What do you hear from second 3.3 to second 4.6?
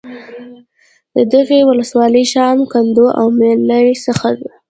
ملیل څخه د